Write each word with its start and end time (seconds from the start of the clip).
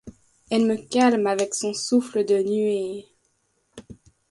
Elle 0.49 0.65
me 0.65 0.77
calme 0.77 1.27
avec 1.27 1.53
son 1.53 1.75
souffle 1.75 2.25
de 2.25 2.41
nuée. 2.41 3.05